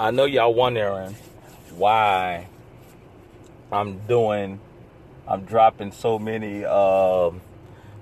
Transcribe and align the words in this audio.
I 0.00 0.10
know 0.10 0.24
y'all 0.24 0.54
wondering 0.54 1.14
why 1.76 2.46
I'm 3.70 3.98
doing, 4.06 4.58
I'm 5.28 5.44
dropping 5.44 5.92
so 5.92 6.18
many 6.18 6.64
um, 6.64 7.42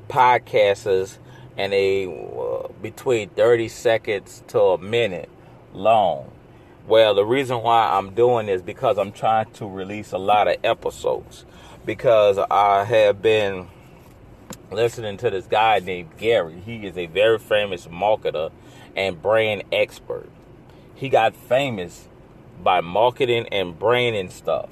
podcasters 0.09 1.19
and 1.57 1.73
they 1.73 2.07
uh, 2.07 2.69
between 2.81 3.31
30 3.31 3.67
seconds 3.67 4.45
to 4.47 4.61
a 4.61 4.79
minute 4.79 5.29
long. 5.75 6.31
Well, 6.87 7.17
the 7.17 7.27
reason 7.27 7.63
why 7.65 7.89
I'm 7.89 8.15
doing 8.15 8.47
this 8.47 8.63
because 8.63 8.97
I'm 8.97 9.11
trying 9.11 9.51
to 9.55 9.67
release 9.67 10.13
a 10.13 10.19
lot 10.19 10.47
of 10.47 10.59
episodes 10.63 11.45
because 11.85 12.39
I 12.39 12.85
have 12.85 13.21
been 13.21 13.67
listening 14.71 15.17
to 15.17 15.31
this 15.31 15.49
guy 15.49 15.81
named 15.81 16.17
Gary. 16.17 16.63
He 16.65 16.87
is 16.87 16.97
a 16.97 17.07
very 17.07 17.41
famous 17.41 17.89
marketer 17.89 18.53
and 18.95 19.21
brand 19.21 19.65
expert. 19.73 20.31
He 20.99 21.09
got 21.09 21.37
famous 21.37 22.09
by 22.61 22.81
marketing 22.81 23.47
and 23.53 23.79
branding 23.79 24.31
stuff. 24.31 24.69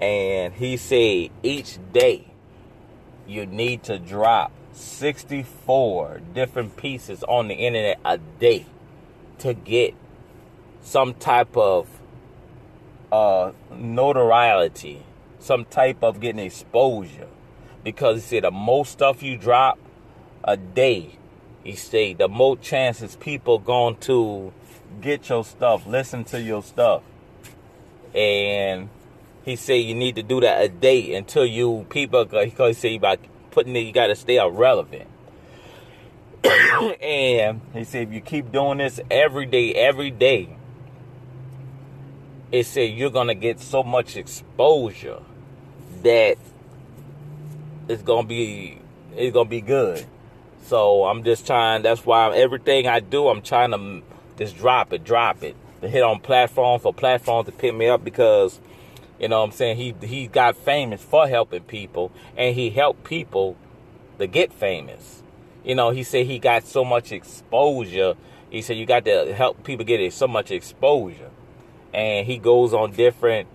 And 0.00 0.52
he 0.54 0.76
said 0.76 1.30
each 1.44 1.78
day 1.92 2.26
you 3.28 3.46
need 3.46 3.84
to 3.84 4.00
drop 4.00 4.50
64 4.72 6.20
different 6.34 6.76
pieces 6.76 7.22
on 7.28 7.46
the 7.46 7.54
internet 7.54 8.00
a 8.04 8.18
day 8.18 8.66
to 9.38 9.54
get 9.54 9.94
some 10.80 11.14
type 11.14 11.56
of 11.56 11.86
uh, 13.12 13.52
notoriety, 13.70 15.04
some 15.38 15.64
type 15.64 16.02
of 16.02 16.18
getting 16.18 16.44
exposure. 16.44 17.28
Because 17.84 18.16
he 18.16 18.20
said 18.22 18.42
the 18.42 18.50
most 18.50 18.90
stuff 18.90 19.22
you 19.22 19.36
drop 19.36 19.78
a 20.42 20.56
day, 20.56 21.18
he 21.62 21.76
said 21.76 22.18
the 22.18 22.26
more 22.26 22.56
chances 22.56 23.14
people 23.14 23.60
going 23.60 23.96
to 23.98 24.52
get 25.00 25.28
your 25.28 25.44
stuff, 25.44 25.86
listen 25.86 26.24
to 26.24 26.40
your 26.40 26.62
stuff. 26.62 27.02
And 28.14 28.88
he 29.44 29.56
said 29.56 29.74
you 29.74 29.94
need 29.94 30.16
to 30.16 30.22
do 30.22 30.40
that 30.40 30.62
a 30.62 30.68
day 30.68 31.14
until 31.14 31.46
you 31.46 31.86
people 31.90 32.24
because 32.24 32.76
he 32.76 32.90
said 32.90 32.96
about 32.96 33.18
putting 33.50 33.74
it 33.76 33.80
you 33.80 33.92
gotta 33.92 34.14
stay 34.14 34.38
relevant. 34.38 35.08
and 37.00 37.60
he 37.72 37.84
said 37.84 38.08
if 38.08 38.12
you 38.12 38.20
keep 38.20 38.52
doing 38.52 38.78
this 38.78 39.00
every 39.10 39.46
day, 39.46 39.72
every 39.74 40.10
day, 40.10 40.56
it 42.50 42.66
said 42.66 42.92
you're 42.92 43.10
gonna 43.10 43.34
get 43.34 43.60
so 43.60 43.82
much 43.82 44.16
exposure 44.16 45.20
that 46.02 46.36
it's 47.88 48.02
gonna 48.02 48.26
be 48.26 48.78
it's 49.16 49.32
gonna 49.32 49.48
be 49.48 49.60
good. 49.60 50.04
So 50.66 51.04
I'm 51.04 51.24
just 51.24 51.46
trying. 51.46 51.82
That's 51.82 52.04
why 52.06 52.34
everything 52.36 52.86
I 52.86 53.00
do, 53.00 53.28
I'm 53.28 53.42
trying 53.42 53.72
to 53.72 54.02
just 54.42 54.56
drop 54.56 54.92
it, 54.92 55.04
drop 55.04 55.42
it, 55.42 55.56
to 55.80 55.88
hit 55.88 56.02
on 56.02 56.20
platform 56.20 56.80
for 56.80 56.92
platform 56.92 57.44
to 57.44 57.52
pick 57.52 57.74
me 57.74 57.88
up 57.88 58.04
because, 58.04 58.60
you 59.18 59.28
know, 59.28 59.40
what 59.40 59.46
I'm 59.46 59.52
saying 59.52 59.76
he 59.76 59.94
he 60.06 60.26
got 60.26 60.56
famous 60.56 61.02
for 61.02 61.28
helping 61.28 61.62
people 61.62 62.12
and 62.36 62.54
he 62.54 62.70
helped 62.70 63.04
people 63.04 63.56
to 64.18 64.26
get 64.26 64.52
famous. 64.52 65.22
You 65.64 65.74
know, 65.74 65.90
he 65.90 66.02
said 66.02 66.26
he 66.26 66.38
got 66.38 66.64
so 66.64 66.84
much 66.84 67.12
exposure. 67.12 68.14
He 68.50 68.62
said 68.62 68.76
you 68.76 68.86
got 68.86 69.04
to 69.04 69.32
help 69.32 69.64
people 69.64 69.84
get 69.84 70.12
so 70.12 70.26
much 70.26 70.50
exposure, 70.50 71.30
and 71.94 72.26
he 72.26 72.38
goes 72.38 72.74
on 72.74 72.92
different 72.92 73.48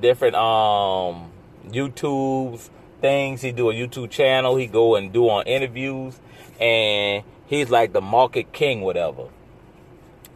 different 0.00 0.36
um 0.36 1.30
YouTube's 1.68 2.70
things. 3.00 3.42
He 3.42 3.52
do 3.52 3.70
a 3.70 3.74
YouTube 3.74 4.10
channel. 4.10 4.56
He 4.56 4.66
go 4.66 4.94
and 4.94 5.12
do 5.12 5.28
on 5.28 5.46
interviews, 5.46 6.18
and 6.60 7.24
he's 7.46 7.70
like 7.70 7.92
the 7.92 8.00
market 8.00 8.52
king, 8.52 8.80
whatever. 8.80 9.28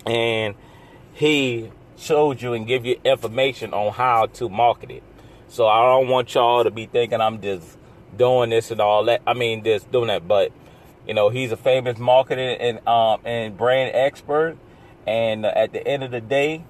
And 0.06 0.54
he 1.12 1.70
shows 1.96 2.42
you 2.42 2.52
and 2.52 2.66
give 2.66 2.86
you 2.86 3.00
information 3.04 3.72
on 3.72 3.92
how 3.92 4.26
to 4.26 4.48
market 4.48 4.90
it. 4.90 5.02
So 5.48 5.66
I 5.66 5.82
don't 5.92 6.08
want 6.08 6.34
y'all 6.34 6.64
to 6.64 6.70
be 6.70 6.86
thinking 6.86 7.20
I'm 7.20 7.40
just 7.40 7.78
doing 8.16 8.50
this 8.50 8.70
and 8.70 8.81
all 8.81 9.04
that. 9.04 9.22
I 9.26 9.34
mean, 9.34 9.64
just 9.64 9.91
doing 9.91 10.08
that, 10.08 10.26
but 10.26 10.53
you 11.06 11.14
know, 11.14 11.28
he's 11.28 11.53
a 11.53 11.56
famous 11.56 11.98
marketing 11.98 12.56
and 12.60 12.86
um 12.86 13.20
and 13.25 13.56
brand 13.56 13.92
expert. 13.94 14.56
And 15.06 15.47
at 15.47 15.72
the 15.72 15.86
end 15.86 16.03
of 16.03 16.10
the 16.10 16.20
day, 16.20 16.64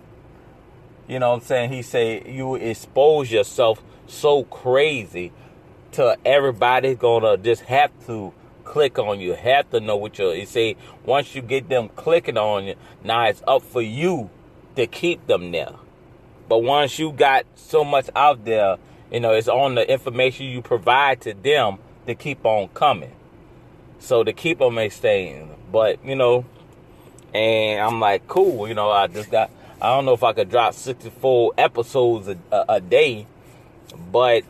you 1.09 1.19
know 1.19 1.31
what 1.31 1.37
I'm 1.37 1.43
saying? 1.43 1.73
He 1.73 1.83
say 1.83 2.23
you 2.31 2.55
expose 2.57 3.31
yourself 3.31 3.83
so 4.07 4.45
crazy 4.45 5.33
to 5.93 6.19
everybody's 6.25 6.99
gonna 6.99 7.39
just 7.39 7.63
have 7.63 7.91
to 8.07 8.33
click 8.67 8.99
on 8.99 9.21
you, 9.21 9.33
have 9.33 9.71
to 9.71 9.81
know 9.81 9.97
what 9.97 10.19
you're. 10.19 10.45
Say 10.45 10.77
once 11.05 11.35
you 11.35 11.41
get 11.41 11.69
them 11.71 11.89
clicking 11.97 12.37
on 12.37 12.65
you, 12.65 12.75
now 13.03 13.25
it's 13.27 13.43
up 13.47 13.63
for 13.63 13.81
you 13.81 14.29
to 14.75 14.87
keep 14.87 15.27
them 15.27 15.53
there. 15.53 15.73
But 16.49 16.59
once 16.59 16.99
you 16.99 17.13
got 17.13 17.47
so 17.55 17.85
much 17.85 18.11
out 18.15 18.45
there, 18.45 18.77
you 19.11 19.21
know, 19.21 19.33
it's 19.33 19.49
on 19.49 19.75
the 19.77 19.91
information 19.91 20.47
you 20.47 20.63
provide 20.63 21.21
to 21.23 21.33
them 21.33 21.79
to 22.07 22.15
keep 22.15 22.45
on 22.45 22.69
coming. 22.69 23.13
So 23.99 24.23
to 24.23 24.33
keep 24.33 24.59
them 24.59 24.79
staying. 24.91 25.55
But, 25.73 26.05
you 26.05 26.15
know, 26.15 26.45
and 27.35 27.81
I'm 27.81 28.01
like, 28.01 28.29
cool, 28.29 28.69
you 28.69 28.75
know, 28.75 28.91
I 28.91 29.07
just 29.07 29.31
got, 29.31 29.51
I 29.81 29.95
don't 29.95 30.05
know 30.05 30.13
if 30.13 30.23
I 30.23 30.33
could 30.33 30.51
drop 30.51 30.75
64 30.75 31.55
episodes 31.59 32.29
a, 32.29 32.39
a, 32.53 32.65
a 32.69 32.81
day, 32.81 33.27
but 34.13 34.45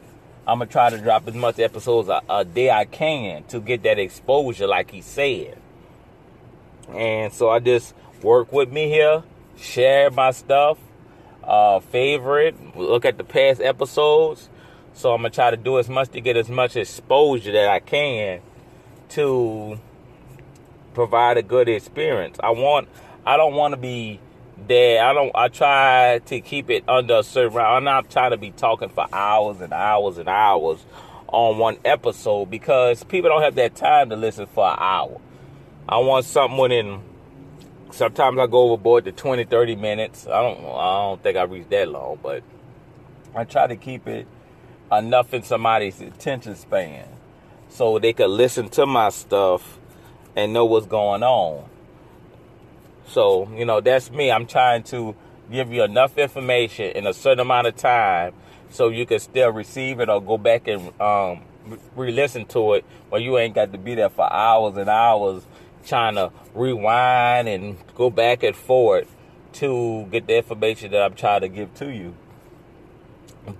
I'm 0.48 0.58
gonna 0.60 0.70
try 0.70 0.90
to 0.90 0.98
drop 0.98 1.26
as 1.26 1.34
much 1.34 1.58
episodes 1.58 2.08
a, 2.08 2.22
a, 2.30 2.44
day 2.44 2.70
I 2.70 2.84
can 2.84 3.42
to 3.44 3.58
get 3.58 3.82
that 3.82 3.98
exposure, 3.98 4.68
like 4.68 4.92
he 4.92 5.00
said. 5.00 5.58
And 6.92 7.32
so 7.32 7.50
I 7.50 7.58
just 7.58 7.94
work 8.22 8.52
with 8.52 8.70
me 8.70 8.88
here, 8.88 9.24
share 9.56 10.08
my 10.12 10.30
stuff, 10.30 10.78
uh, 11.42 11.80
favorite, 11.80 12.76
look 12.76 13.04
at 13.04 13.18
the 13.18 13.24
past 13.24 13.60
episodes. 13.60 14.48
So 14.94 15.12
I'm 15.12 15.18
gonna 15.18 15.30
try 15.30 15.50
to 15.50 15.56
do 15.56 15.80
as 15.80 15.88
much 15.88 16.10
to 16.10 16.20
get 16.20 16.36
as 16.36 16.48
much 16.48 16.76
exposure 16.76 17.50
that 17.50 17.68
I 17.68 17.80
can 17.80 18.40
to 19.10 19.80
provide 20.94 21.38
a 21.38 21.42
good 21.42 21.68
experience. 21.68 22.38
I 22.40 22.50
want, 22.50 22.88
I 23.26 23.36
don't 23.36 23.54
want 23.54 23.72
to 23.72 23.76
be 23.76 24.20
there. 24.56 25.04
I 25.04 25.12
don't. 25.12 25.32
I 25.34 25.48
try 25.48 26.20
to 26.26 26.40
keep 26.40 26.70
it 26.70 26.84
under 26.88 27.18
a 27.18 27.22
certain. 27.22 27.58
I'm 27.58 27.84
not 27.84 28.10
trying 28.10 28.30
to 28.30 28.36
be 28.36 28.50
talking 28.50 28.88
for 28.88 29.06
hours 29.12 29.60
and 29.60 29.72
hours 29.72 30.18
and 30.18 30.28
hours 30.28 30.84
on 31.28 31.58
one 31.58 31.78
episode 31.84 32.50
because 32.50 33.04
people 33.04 33.30
don't 33.30 33.42
have 33.42 33.56
that 33.56 33.74
time 33.74 34.10
to 34.10 34.16
listen 34.16 34.46
for 34.46 34.66
an 34.66 34.76
hour. 34.78 35.20
I 35.88 35.98
want 35.98 36.24
something 36.24 36.58
within. 36.58 37.02
Sometimes 37.90 38.38
I 38.38 38.46
go 38.46 38.64
overboard 38.64 39.04
to 39.04 39.12
20, 39.12 39.44
30 39.44 39.76
minutes. 39.76 40.26
I 40.26 40.42
don't. 40.42 40.58
I 40.58 41.02
don't 41.02 41.22
think 41.22 41.36
I 41.36 41.42
reach 41.42 41.68
that 41.70 41.88
long, 41.88 42.18
but 42.22 42.42
I 43.34 43.44
try 43.44 43.66
to 43.66 43.76
keep 43.76 44.06
it 44.06 44.26
enough 44.90 45.34
in 45.34 45.42
somebody's 45.42 46.00
attention 46.00 46.54
span 46.54 47.08
so 47.68 47.98
they 47.98 48.12
could 48.12 48.30
listen 48.30 48.68
to 48.70 48.86
my 48.86 49.10
stuff 49.10 49.78
and 50.34 50.52
know 50.52 50.64
what's 50.64 50.86
going 50.86 51.22
on. 51.22 51.68
So, 53.08 53.48
you 53.54 53.64
know, 53.64 53.80
that's 53.80 54.10
me. 54.10 54.30
I'm 54.30 54.46
trying 54.46 54.82
to 54.84 55.14
give 55.50 55.72
you 55.72 55.82
enough 55.82 56.18
information 56.18 56.92
in 56.96 57.06
a 57.06 57.14
certain 57.14 57.40
amount 57.40 57.68
of 57.68 57.76
time 57.76 58.32
so 58.70 58.88
you 58.88 59.06
can 59.06 59.20
still 59.20 59.50
receive 59.50 60.00
it 60.00 60.08
or 60.08 60.20
go 60.20 60.36
back 60.36 60.66
and 60.66 61.00
um, 61.00 61.42
re-listen 61.94 62.44
to 62.46 62.74
it 62.74 62.84
but 63.10 63.22
you 63.22 63.38
ain't 63.38 63.54
got 63.54 63.72
to 63.72 63.78
be 63.78 63.94
there 63.94 64.08
for 64.08 64.30
hours 64.32 64.76
and 64.76 64.88
hours 64.90 65.46
trying 65.86 66.16
to 66.16 66.32
rewind 66.54 67.48
and 67.48 67.76
go 67.94 68.10
back 68.10 68.42
and 68.42 68.56
forth 68.56 69.14
to 69.52 70.06
get 70.10 70.26
the 70.26 70.36
information 70.36 70.90
that 70.90 71.02
I'm 71.02 71.14
trying 71.14 71.40
to 71.42 71.48
give 71.48 71.72
to 71.74 71.88
you. 71.90 72.14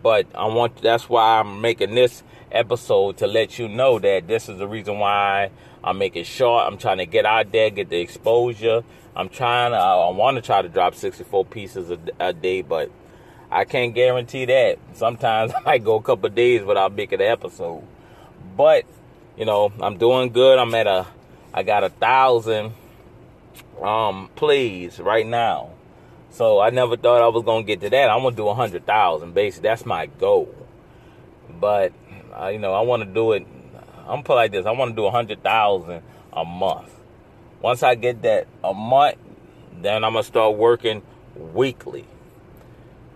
But 0.02 0.26
I 0.34 0.46
want 0.46 0.82
that's 0.82 1.08
why 1.08 1.38
I'm 1.38 1.60
making 1.60 1.94
this 1.94 2.22
episode 2.56 3.18
to 3.18 3.26
let 3.26 3.58
you 3.58 3.68
know 3.68 3.98
that 3.98 4.26
this 4.26 4.48
is 4.48 4.58
the 4.58 4.66
reason 4.66 4.98
why 4.98 5.50
I'm 5.84 5.98
making 5.98 6.24
short. 6.24 6.66
I'm 6.66 6.78
trying 6.78 6.98
to 6.98 7.06
get 7.06 7.26
out 7.26 7.52
there, 7.52 7.70
get 7.70 7.88
the 7.88 8.00
exposure. 8.00 8.82
I'm 9.14 9.28
trying 9.28 9.72
to, 9.72 9.78
I 9.78 10.10
want 10.10 10.36
to 10.36 10.42
try 10.42 10.62
to 10.62 10.68
drop 10.68 10.94
64 10.94 11.44
pieces 11.46 11.90
a, 11.90 11.98
a, 12.18 12.32
day, 12.32 12.62
but 12.62 12.90
I 13.50 13.64
can't 13.64 13.94
guarantee 13.94 14.44
that. 14.46 14.78
Sometimes 14.94 15.52
I 15.66 15.78
go 15.78 15.96
a 15.96 16.02
couple 16.02 16.28
days 16.30 16.62
without 16.64 16.92
making 16.94 17.20
an 17.20 17.26
episode. 17.26 17.84
But, 18.56 18.84
you 19.36 19.44
know, 19.44 19.72
I'm 19.80 19.96
doing 19.96 20.32
good. 20.32 20.58
I'm 20.58 20.74
at 20.74 20.86
a, 20.86 21.06
I 21.54 21.62
got 21.62 21.84
a 21.84 21.88
thousand 21.88 22.72
um 23.82 24.30
plays 24.34 24.98
right 24.98 25.26
now. 25.26 25.70
So 26.30 26.60
I 26.60 26.70
never 26.70 26.96
thought 26.96 27.22
I 27.22 27.28
was 27.28 27.44
gonna 27.44 27.62
get 27.62 27.80
to 27.80 27.90
that. 27.90 28.10
I'm 28.10 28.22
gonna 28.22 28.36
do 28.36 28.48
a 28.48 28.54
hundred 28.54 28.86
thousand. 28.86 29.34
Basically, 29.34 29.68
that's 29.68 29.86
my 29.86 30.06
goal. 30.06 30.54
But 31.48 31.92
uh, 32.40 32.48
you 32.48 32.58
know, 32.58 32.72
I 32.72 32.80
want 32.82 33.02
to 33.02 33.08
do 33.08 33.32
it. 33.32 33.46
I'm 34.06 34.22
put 34.22 34.34
like 34.34 34.52
this. 34.52 34.66
I 34.66 34.70
want 34.72 34.90
to 34.92 34.96
do 34.96 35.06
a 35.06 35.10
hundred 35.10 35.42
thousand 35.42 36.02
a 36.32 36.44
month. 36.44 36.92
Once 37.60 37.82
I 37.82 37.94
get 37.94 38.22
that 38.22 38.46
a 38.62 38.74
month, 38.74 39.16
then 39.80 40.04
I'm 40.04 40.12
gonna 40.12 40.22
start 40.22 40.56
working 40.56 41.02
weekly. 41.34 42.06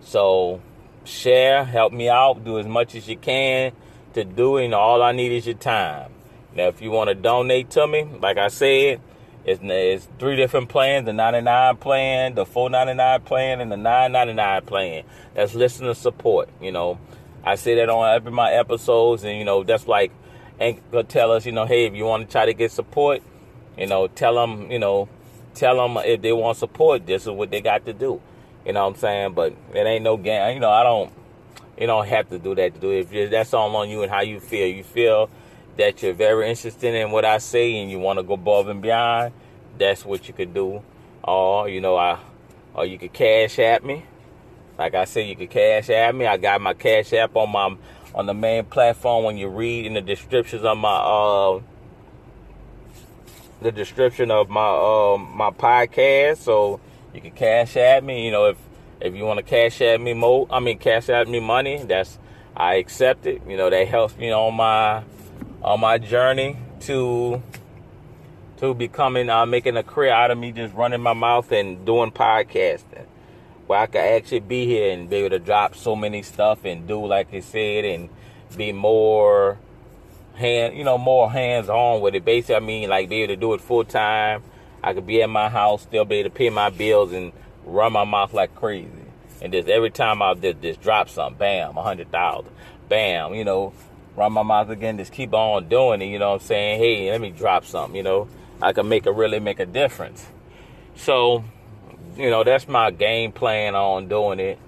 So 0.01 0.61
share, 1.03 1.63
help 1.63 1.93
me 1.93 2.09
out, 2.09 2.43
do 2.43 2.59
as 2.59 2.65
much 2.65 2.95
as 2.95 3.07
you 3.07 3.17
can 3.17 3.71
to 4.13 4.23
do 4.23 4.57
all 4.73 5.01
I 5.01 5.11
need 5.11 5.31
is 5.31 5.45
your 5.45 5.55
time. 5.55 6.11
Now, 6.53 6.67
if 6.67 6.81
you 6.81 6.91
want 6.91 7.07
to 7.07 7.15
donate 7.15 7.69
to 7.71 7.87
me, 7.87 8.03
like 8.19 8.37
I 8.37 8.49
said, 8.49 8.99
It's, 9.43 9.59
it's 9.63 10.07
three 10.19 10.35
different 10.35 10.69
plans: 10.69 11.05
the 11.05 11.13
99 11.13 11.77
plan, 11.77 12.35
the 12.35 12.45
499 12.45 13.21
plan, 13.21 13.61
and 13.61 13.71
the 13.71 13.77
999 13.77 14.65
plan. 14.65 15.03
That's 15.33 15.55
listener 15.55 15.93
support. 15.93 16.49
You 16.61 16.71
know, 16.71 16.99
I 17.43 17.55
say 17.55 17.75
that 17.75 17.89
on 17.89 18.15
every 18.15 18.31
my 18.31 18.51
episodes, 18.51 19.23
and 19.23 19.37
you 19.37 19.45
know 19.45 19.63
that's 19.63 19.87
like 19.87 20.11
Anchor 20.59 21.03
tell 21.03 21.31
us, 21.31 21.45
you 21.45 21.51
know, 21.51 21.65
hey, 21.65 21.85
if 21.85 21.95
you 21.95 22.05
want 22.05 22.27
to 22.27 22.31
try 22.31 22.45
to 22.45 22.53
get 22.53 22.71
support, 22.71 23.23
you 23.77 23.87
know, 23.87 24.07
tell 24.07 24.35
them, 24.35 24.71
you 24.71 24.77
know, 24.77 25.09
tell 25.55 25.75
them 25.75 25.97
if 26.05 26.21
they 26.21 26.31
want 26.31 26.57
support, 26.57 27.07
this 27.07 27.23
is 27.23 27.29
what 27.29 27.49
they 27.49 27.61
got 27.61 27.83
to 27.85 27.93
do. 27.93 28.21
You 28.65 28.73
know 28.73 28.83
what 28.83 28.93
I'm 28.93 28.99
saying? 28.99 29.33
But 29.33 29.55
it 29.73 29.87
ain't 29.87 30.03
no 30.03 30.17
game. 30.17 30.53
You 30.53 30.59
know, 30.59 30.69
I 30.69 30.83
don't. 30.83 31.11
You 31.79 31.87
don't 31.87 32.07
have 32.07 32.29
to 32.29 32.37
do 32.37 32.53
that 32.53 32.75
to 32.75 32.79
do 32.79 32.91
it. 32.91 33.11
If 33.11 33.31
that's 33.31 33.55
all 33.55 33.75
on 33.75 33.89
you 33.89 34.03
and 34.03 34.11
how 34.11 34.21
you 34.21 34.39
feel. 34.39 34.67
You 34.67 34.83
feel 34.83 35.31
that 35.77 36.03
you're 36.03 36.13
very 36.13 36.47
interested 36.47 36.93
in 36.93 37.09
what 37.09 37.25
I 37.25 37.39
say 37.39 37.79
and 37.81 37.89
you 37.89 37.97
want 37.97 38.19
to 38.19 38.23
go 38.23 38.33
above 38.33 38.67
and 38.67 38.83
beyond. 38.83 39.33
That's 39.79 40.05
what 40.05 40.27
you 40.27 40.33
could 40.35 40.53
do. 40.53 40.83
Or 41.23 41.67
you 41.67 41.81
know, 41.81 41.95
I 41.95 42.19
or 42.75 42.85
you 42.85 42.99
could 42.99 43.13
cash 43.13 43.57
at 43.57 43.83
me. 43.83 44.05
Like 44.81 44.95
I 44.95 45.05
said, 45.05 45.27
you 45.27 45.35
can 45.35 45.47
cash 45.47 45.91
at 45.91 46.15
me. 46.15 46.25
I 46.25 46.37
got 46.37 46.59
my 46.59 46.73
cash 46.73 47.13
app 47.13 47.35
on 47.35 47.51
my 47.51 47.77
on 48.15 48.25
the 48.25 48.33
main 48.33 48.65
platform. 48.65 49.23
When 49.23 49.37
you 49.37 49.47
read 49.47 49.85
in 49.85 49.93
the 49.93 50.01
descriptions 50.01 50.63
of 50.63 50.75
my 50.75 50.89
uh 50.89 51.61
the 53.61 53.71
description 53.71 54.31
of 54.31 54.49
my 54.49 54.69
um 54.69 55.37
my 55.37 55.51
podcast, 55.51 56.37
so 56.37 56.79
you 57.13 57.21
can 57.21 57.29
cash 57.29 57.77
at 57.77 58.03
me. 58.03 58.25
You 58.25 58.31
know, 58.31 58.45
if 58.47 58.57
if 58.99 59.13
you 59.13 59.23
want 59.23 59.37
to 59.37 59.43
cash 59.43 59.79
at 59.81 60.01
me 60.01 60.15
mo, 60.15 60.47
I 60.49 60.59
mean 60.59 60.79
cash 60.79 61.09
at 61.09 61.27
me 61.27 61.39
money. 61.39 61.83
That's 61.83 62.17
I 62.57 62.77
accept 62.77 63.27
it. 63.27 63.43
You 63.47 63.57
know, 63.57 63.69
that 63.69 63.87
helps 63.87 64.17
me 64.17 64.31
on 64.31 64.55
my 64.55 65.03
on 65.61 65.79
my 65.79 65.99
journey 65.99 66.57
to 66.87 67.43
to 68.57 68.73
becoming 68.73 69.29
uh, 69.29 69.45
making 69.45 69.77
a 69.77 69.83
career 69.83 70.11
out 70.11 70.31
of 70.31 70.39
me 70.39 70.51
just 70.51 70.73
running 70.73 71.01
my 71.01 71.13
mouth 71.13 71.51
and 71.51 71.85
doing 71.85 72.09
podcasting 72.09 73.05
where 73.71 73.79
I 73.79 73.85
could 73.85 74.01
actually 74.01 74.41
be 74.41 74.65
here 74.65 74.91
and 74.91 75.09
be 75.09 75.15
able 75.15 75.29
to 75.29 75.39
drop 75.39 75.75
so 75.75 75.95
many 75.95 76.23
stuff 76.23 76.65
and 76.65 76.85
do 76.85 77.05
like 77.05 77.33
I 77.33 77.39
said 77.39 77.85
and 77.85 78.09
be 78.57 78.73
more 78.73 79.59
hand 80.35 80.77
you 80.77 80.83
know 80.83 80.97
more 80.97 81.31
hands 81.31 81.69
on 81.69 82.01
with 82.01 82.13
it. 82.13 82.25
Basically 82.25 82.55
I 82.55 82.59
mean 82.59 82.89
like 82.89 83.07
be 83.07 83.23
able 83.23 83.33
to 83.33 83.39
do 83.39 83.53
it 83.53 83.61
full 83.61 83.85
time 83.85 84.43
I 84.83 84.93
could 84.93 85.07
be 85.07 85.21
at 85.21 85.29
my 85.29 85.47
house 85.47 85.83
still 85.83 86.03
be 86.03 86.17
able 86.17 86.31
to 86.31 86.35
pay 86.35 86.49
my 86.49 86.69
bills 86.69 87.13
and 87.13 87.31
run 87.63 87.93
my 87.93 88.03
mouth 88.03 88.33
like 88.33 88.53
crazy. 88.55 88.89
And 89.41 89.53
just 89.53 89.69
every 89.69 89.89
time 89.89 90.21
I 90.21 90.33
just, 90.33 90.61
just 90.61 90.81
drop 90.81 91.07
something 91.07 91.37
bam 91.37 91.77
a 91.77 91.81
hundred 91.81 92.11
thousand 92.11 92.51
bam 92.89 93.33
you 93.33 93.45
know 93.45 93.71
run 94.17 94.33
my 94.33 94.43
mouth 94.43 94.69
again 94.69 94.97
just 94.97 95.13
keep 95.13 95.33
on 95.33 95.69
doing 95.69 96.01
it 96.01 96.07
you 96.07 96.19
know 96.19 96.31
what 96.31 96.41
I'm 96.41 96.45
saying? 96.47 96.77
Hey 96.77 97.09
let 97.09 97.21
me 97.21 97.31
drop 97.31 97.63
something 97.63 97.95
you 97.95 98.03
know? 98.03 98.27
I 98.61 98.73
can 98.73 98.89
make 98.89 99.05
a 99.05 99.13
really 99.13 99.39
make 99.39 99.61
a 99.61 99.65
difference. 99.65 100.27
So, 100.93 101.45
you 102.15 102.29
know, 102.29 102.43
that's 102.43 102.67
my 102.67 102.91
game 102.91 103.31
plan 103.31 103.75
on 103.75 104.07
doing 104.07 104.39
it. 104.39 104.59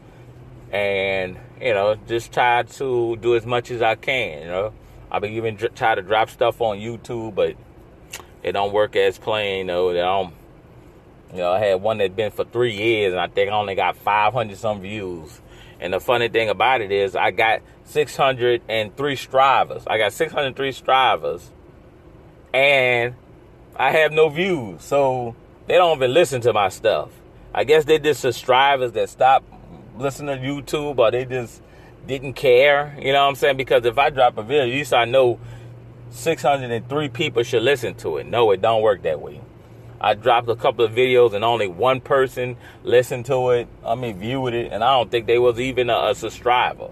And, 0.72 1.38
you 1.62 1.74
know, 1.74 1.96
just 2.08 2.32
try 2.34 2.64
to 2.64 3.16
do 3.18 3.36
as 3.36 3.46
much 3.46 3.72
as 3.72 3.82
I 3.82 3.96
can, 3.96 4.42
you 4.42 4.48
know. 4.48 4.74
I've 5.12 5.22
been 5.22 5.34
even 5.34 5.58
try 5.58 5.94
to 5.94 6.02
drop 6.02 6.30
stuff 6.32 6.60
on 6.62 6.78
YouTube, 6.78 7.36
but 7.36 7.56
it 8.42 8.54
don't 8.54 8.74
work 8.74 8.96
as 8.96 9.20
planned, 9.20 9.60
you 9.60 9.64
know. 9.66 9.94
They 9.94 10.00
don't, 10.00 10.34
you 11.32 11.38
know, 11.38 11.52
I 11.52 11.60
had 11.60 11.76
one 11.76 12.00
that's 12.00 12.14
been 12.14 12.32
for 12.32 12.46
three 12.46 12.74
years, 12.76 13.14
and 13.14 13.22
I 13.22 13.28
think 13.28 13.52
I 13.52 13.54
only 13.54 13.76
got 13.76 13.96
500 13.96 14.58
some 14.58 14.82
views. 14.82 15.40
And 15.80 15.94
the 15.94 16.00
funny 16.00 16.30
thing 16.30 16.50
about 16.50 16.82
it 16.82 16.92
is, 16.92 17.16
I 17.16 17.32
got 17.32 17.62
603 17.86 19.16
strivers. 19.16 19.84
I 19.86 19.98
got 20.00 20.14
603 20.14 20.72
strivers, 20.72 21.52
and 22.54 23.14
I 23.76 23.92
have 23.92 24.12
no 24.12 24.30
views, 24.30 24.84
so 24.84 25.36
they 25.68 25.76
don't 25.76 25.98
even 25.98 26.14
listen 26.14 26.42
to 26.42 26.54
my 26.54 26.70
stuff. 26.70 27.10
I 27.54 27.64
guess 27.64 27.86
they 27.86 28.00
just 28.00 28.22
subscribers 28.22 28.94
that 28.94 29.10
stop 29.10 29.44
listening 29.98 30.42
to 30.42 30.44
YouTube 30.44 30.98
or 30.98 31.12
they 31.12 31.26
just 31.26 31.62
didn't 32.08 32.34
care. 32.34 32.96
You 33.00 33.14
know 33.14 33.24
what 33.24 33.30
I'm 33.30 33.36
saying? 33.36 33.58
Because 33.58 33.86
if 33.86 33.98
I 33.98 34.10
drop 34.10 34.38
a 34.38 34.44
video, 34.44 34.64
at 34.64 34.70
least 34.70 34.94
I 34.94 35.06
know 35.06 35.40
603 36.10 37.10
people 37.10 37.44
should 37.44 37.64
listen 37.64 37.96
to 37.96 38.18
it. 38.18 38.28
No, 38.28 38.52
it 38.52 38.62
don't 38.62 38.82
work 38.82 39.04
that 39.04 39.22
way. 39.22 39.42
I 40.02 40.16
dropped 40.16 40.50
a 40.50 40.56
couple 40.56 40.84
of 40.84 40.92
videos 40.92 41.34
and 41.34 41.46
only 41.46 41.68
one 41.68 42.02
person 42.02 42.58
listened 42.84 43.26
to 43.28 43.52
it. 43.52 43.68
I 43.86 43.96
mean, 43.96 44.20
viewed 44.20 44.54
it, 44.54 44.72
and 44.74 44.84
I 44.84 44.98
don't 44.98 45.10
think 45.10 45.28
they 45.28 45.40
was 45.40 45.60
even 45.60 45.90
a, 45.90 46.10
a 46.10 46.16
subscriber. 46.16 46.90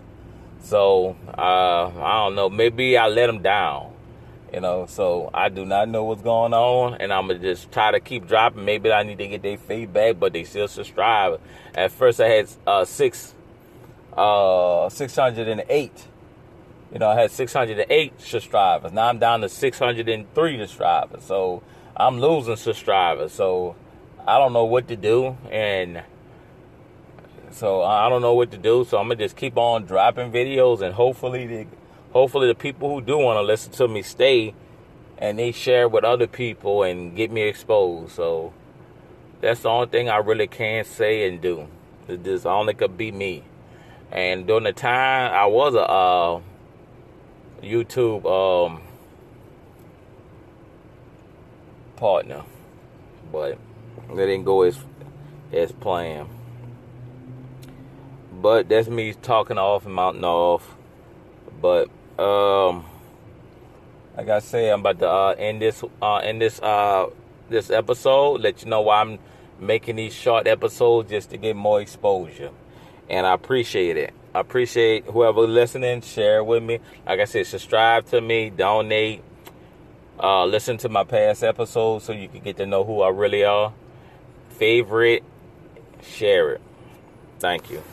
So 0.62 1.18
uh, 1.38 1.88
I 1.88 2.24
don't 2.24 2.36
know. 2.36 2.50
Maybe 2.50 2.98
I 2.98 3.08
let 3.08 3.28
them 3.28 3.42
down. 3.42 3.92
You 4.54 4.60
know, 4.60 4.86
so 4.86 5.30
I 5.34 5.48
do 5.48 5.64
not 5.66 5.88
know 5.88 6.04
what's 6.04 6.22
going 6.22 6.54
on, 6.54 6.96
and 6.96 7.14
I'm 7.14 7.28
gonna 7.28 7.40
just 7.40 7.72
try 7.72 7.92
to 7.92 8.02
keep 8.02 8.28
dropping. 8.28 8.66
Maybe 8.66 8.92
I 8.92 9.04
need 9.04 9.18
to 9.20 9.28
get 9.30 9.42
their 9.42 9.58
feedback, 9.58 10.20
but 10.20 10.34
they 10.34 10.44
still 10.44 10.68
subscribe. 10.68 11.40
At 11.74 11.94
first, 11.94 12.20
I 12.20 12.28
had 12.28 12.50
uh, 12.68 12.84
six, 12.84 13.34
uh, 14.12 14.90
six 14.90 15.16
hundred 15.16 15.48
and 15.48 15.64
eight. 15.70 16.06
You 16.92 17.00
know, 17.00 17.08
I 17.08 17.22
had 17.22 17.32
six 17.32 17.54
hundred 17.54 17.80
and 17.80 17.90
eight 17.90 18.20
subscribers. 18.20 18.92
Now 18.92 19.08
I'm 19.08 19.20
down 19.20 19.40
to 19.40 19.48
six 19.48 19.80
hundred 19.80 20.10
and 20.10 20.32
three 20.36 20.58
subscribers. 20.60 21.24
So 21.24 21.64
I'm 21.96 22.20
losing 22.20 22.58
subscribers. 22.58 23.32
So 23.32 23.78
I 24.28 24.38
don't 24.38 24.52
know 24.52 24.66
what 24.66 24.90
to 24.90 24.98
do, 24.98 25.38
and 25.50 26.04
so 27.52 27.84
I 27.84 28.10
don't 28.10 28.22
know 28.22 28.34
what 28.34 28.52
to 28.52 28.58
do. 28.58 28.84
So 28.84 28.98
I'm 28.98 29.08
gonna 29.08 29.16
just 29.16 29.38
keep 29.38 29.56
on 29.56 29.86
dropping 29.86 30.34
videos, 30.34 30.82
and 30.82 30.94
hopefully 30.94 31.48
they 31.48 31.68
hopefully 32.14 32.48
the 32.48 32.56
people 32.56 32.90
who 32.90 33.02
do 33.02 33.18
want 33.18 33.38
to 33.38 33.42
listen 33.42 33.72
to 33.74 33.88
me 33.88 34.02
stay 34.02 34.54
and 35.18 35.38
they 35.38 35.52
share 35.52 35.88
with 35.88 36.04
other 36.04 36.28
people 36.28 36.84
and 36.84 37.16
get 37.16 37.32
me 37.32 37.44
exposed. 37.44 38.14
So 38.14 38.54
that's 39.40 39.62
the 39.62 39.70
only 39.70 39.88
thing 39.88 40.10
I 40.10 40.18
really 40.18 40.48
can 40.48 40.84
say 40.84 41.28
and 41.28 41.40
do. 41.40 41.68
It 42.08 42.24
just 42.24 42.46
only 42.46 42.74
could 42.74 42.98
be 42.98 43.12
me. 43.12 43.44
And 44.12 44.46
during 44.46 44.64
the 44.64 44.74
time 44.74 45.32
I 45.32 45.46
was 45.46 45.76
a 45.76 45.82
uh, 45.82 46.42
YouTube 47.64 48.26
um, 48.26 48.82
partner, 51.96 52.44
but 53.32 53.58
it 54.10 54.16
didn't 54.16 54.44
go 54.44 54.64
as 54.64 54.78
as 55.54 55.72
planned. 55.72 56.30
But 58.42 58.68
that's 58.70 58.88
me 58.88 59.14
talking 59.14 59.58
off 59.58 59.86
and 59.86 59.94
mounting 59.94 60.24
off. 60.24 60.76
But 61.62 61.90
um, 62.22 62.86
like 64.16 64.30
I 64.30 64.40
say, 64.40 64.70
I'm 64.70 64.82
about 64.82 65.00
to 65.00 65.10
uh, 65.10 65.36
end 65.38 65.62
this 65.62 65.84
uh, 66.02 66.18
end 66.18 66.42
this 66.42 66.60
uh, 66.62 67.08
this 67.50 67.70
episode. 67.70 68.42
Let 68.42 68.64
you 68.64 68.70
know 68.70 68.82
why 68.82 69.02
I'm 69.02 69.20
making 69.60 69.96
these 69.96 70.14
short 70.14 70.48
episodes 70.48 71.10
just 71.10 71.30
to 71.32 71.38
get 71.38 71.56
more 71.56 71.82
exposure, 71.82 72.52
and 73.10 73.26
I 73.26 73.34
appreciate 73.34 73.98
it. 73.98 74.14
I 74.34 74.40
appreciate 74.40 75.06
whoever 75.06 75.42
listening. 75.42 76.02
Share 76.02 76.44
with 76.44 76.64
me. 76.64 76.80
Like 77.06 77.20
I 77.20 77.26
said, 77.26 77.48
subscribe 77.48 78.06
to 78.08 78.22
me, 78.22 78.50
donate, 78.50 79.24
uh, 80.20 80.46
listen 80.46 80.78
to 80.78 80.90
my 80.90 81.04
past 81.04 81.44
episodes 81.44 82.06
so 82.06 82.14
you 82.14 82.28
can 82.28 82.42
get 82.42 82.58
to 82.58 82.66
know 82.66 82.84
who 82.84 83.02
I 83.02 83.10
really 83.10 83.44
are. 83.44 83.74
Favorite, 84.50 85.24
share 86.04 86.52
it. 86.52 86.62
Thank 87.40 87.72
you. 87.72 87.84